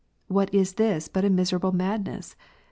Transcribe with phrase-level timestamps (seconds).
[0.27, 2.35] What is this but a miserable madness?